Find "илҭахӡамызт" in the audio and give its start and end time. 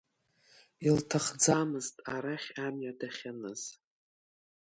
0.87-1.95